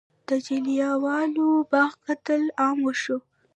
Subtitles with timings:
[0.27, 3.17] د جلیانواله باغ قتل عام وشو.